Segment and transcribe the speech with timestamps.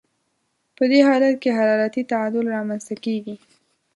[0.75, 3.35] په دې حالت کې حرارتي تعادل رامنځته کیږي.